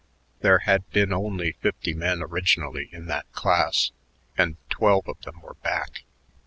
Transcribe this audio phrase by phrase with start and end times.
[0.39, 3.91] There had been only fifty men originally in that class;
[4.35, 6.05] and twelve of them were back.